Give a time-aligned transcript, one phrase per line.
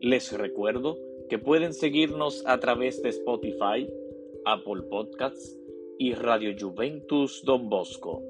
[0.00, 3.88] Les recuerdo que pueden seguirnos a través de Spotify,
[4.44, 5.58] Apple Podcasts,
[5.98, 8.22] y Radio Juventus Don Bosco.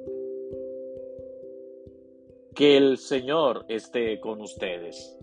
[2.55, 5.19] Que el Señor esté con ustedes.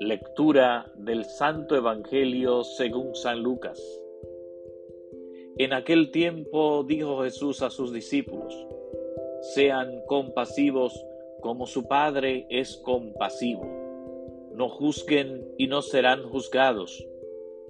[0.00, 3.80] Lectura del Santo Evangelio según San Lucas.
[5.58, 8.54] En aquel tiempo dijo Jesús a sus discípulos,
[9.54, 10.98] sean compasivos
[11.40, 13.83] como su Padre es compasivo.
[14.54, 17.04] No juzguen y no serán juzgados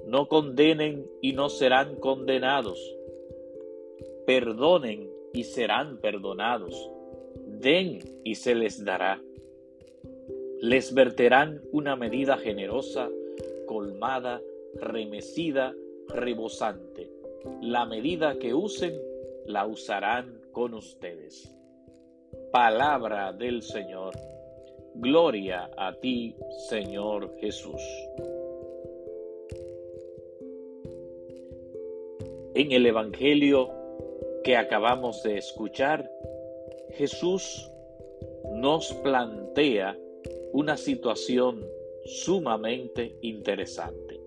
[0.06, 2.78] no condenen y no serán condenados.
[4.26, 6.90] Perdonen y serán perdonados.
[7.46, 9.20] Den y se les dará.
[10.60, 13.08] Les verterán una medida generosa,
[13.66, 14.40] colmada,
[14.76, 15.74] remecida,
[16.08, 17.10] rebosante.
[17.60, 18.98] La medida que usen,
[19.46, 21.54] la usarán con ustedes.
[22.52, 24.14] Palabra del Señor.
[24.94, 26.36] Gloria a ti,
[26.68, 27.82] Señor Jesús.
[32.54, 33.70] En el Evangelio
[34.44, 36.08] que acabamos de escuchar,
[36.90, 37.68] Jesús
[38.52, 39.98] nos plantea
[40.52, 41.66] una situación
[42.04, 44.20] sumamente interesante.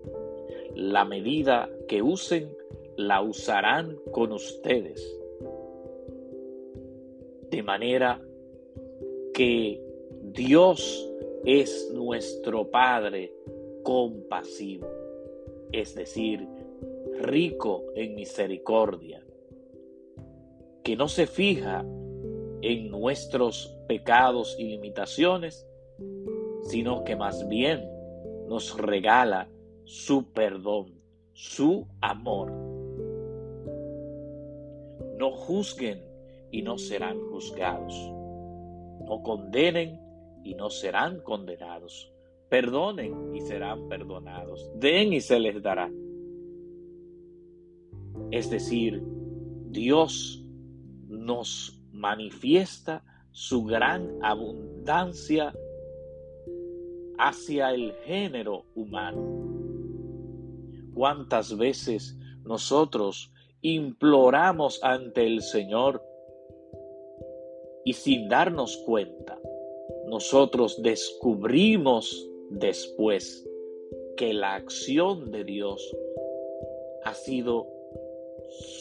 [0.74, 2.54] La medida que usen,
[2.96, 5.18] la usarán con ustedes.
[7.48, 8.20] De manera
[9.32, 9.87] que
[10.32, 11.10] Dios
[11.44, 13.32] es nuestro Padre
[13.82, 14.86] compasivo,
[15.72, 16.46] es decir,
[17.20, 19.24] rico en misericordia,
[20.82, 21.84] que no se fija
[22.60, 25.66] en nuestros pecados y limitaciones,
[26.62, 27.88] sino que más bien
[28.48, 29.48] nos regala
[29.84, 31.00] su perdón,
[31.32, 32.52] su amor.
[35.16, 36.02] No juzguen
[36.50, 37.94] y no serán juzgados.
[39.06, 40.07] No condenen
[40.44, 42.12] y no serán condenados.
[42.48, 44.70] Perdonen y serán perdonados.
[44.76, 45.90] Den y se les dará.
[48.30, 49.02] Es decir,
[49.70, 50.44] Dios
[51.08, 55.54] nos manifiesta su gran abundancia
[57.18, 59.48] hacia el género humano.
[60.94, 66.02] ¿Cuántas veces nosotros imploramos ante el Señor
[67.84, 69.38] y sin darnos cuenta,
[70.08, 73.46] nosotros descubrimos después
[74.16, 75.96] que la acción de Dios
[77.04, 77.66] ha sido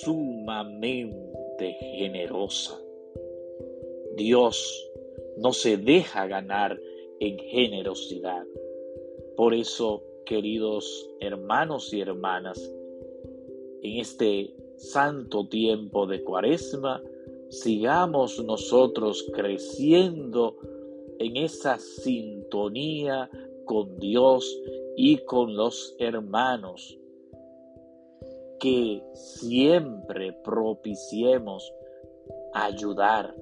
[0.02, 2.82] sumamente generosa.
[4.16, 4.90] Dios
[5.38, 6.80] no se deja ganar
[7.20, 8.46] en generosidad.
[9.36, 12.60] Por eso, queridos hermanos y hermanas,
[13.84, 17.04] en este santo tiempo de cuaresma,
[17.50, 20.58] sigamos nosotros creciendo
[21.20, 23.30] en esa sintonía
[23.66, 24.62] con Dios
[24.96, 26.98] y con los hermanos.
[28.60, 31.72] Que siempre propiciemos
[32.54, 33.36] ayudar,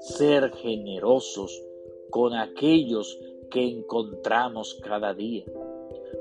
[0.00, 1.62] ser generosos
[2.10, 3.18] con aquellos
[3.50, 5.44] que encontramos cada día,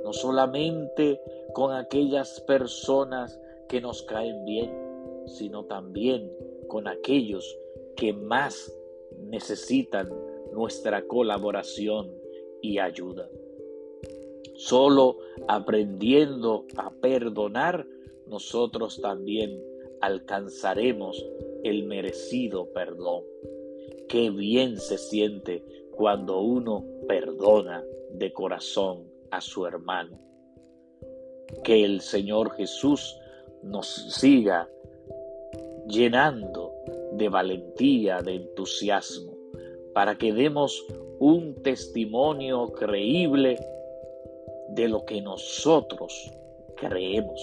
[0.03, 1.19] no solamente
[1.53, 4.71] con aquellas personas que nos caen bien,
[5.25, 6.31] sino también
[6.67, 7.57] con aquellos
[7.95, 8.73] que más
[9.17, 10.09] necesitan
[10.53, 12.11] nuestra colaboración
[12.61, 13.29] y ayuda.
[14.55, 15.17] Solo
[15.47, 17.85] aprendiendo a perdonar
[18.29, 19.59] nosotros también
[20.01, 21.25] alcanzaremos
[21.63, 23.23] el merecido perdón.
[24.07, 30.19] Qué bien se siente cuando uno perdona de corazón a su hermano.
[31.63, 33.17] Que el Señor Jesús
[33.63, 34.69] nos siga
[35.87, 36.71] llenando
[37.13, 39.38] de valentía, de entusiasmo,
[39.93, 40.85] para que demos
[41.19, 43.59] un testimonio creíble
[44.69, 46.31] de lo que nosotros
[46.75, 47.41] creemos.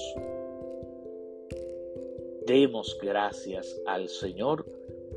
[2.47, 4.65] Demos gracias al Señor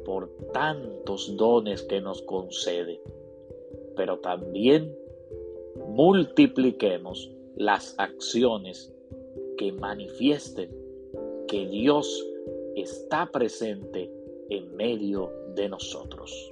[0.04, 3.00] por tantos dones que nos concede,
[3.96, 4.96] pero también
[5.88, 8.94] multipliquemos las acciones
[9.58, 10.70] que manifiesten
[11.48, 12.26] que Dios
[12.76, 14.12] está presente
[14.50, 16.52] en medio de nosotros.